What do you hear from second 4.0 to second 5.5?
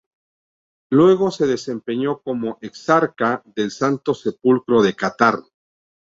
Sepulcro en Qatar.